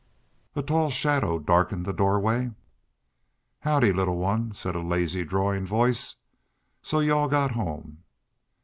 [0.55, 2.49] A tall shadow darkened the doorway.
[3.59, 6.15] "Howdy, little one!" said a lazy, drawling voice.
[6.81, 8.01] "So y'u all got home?"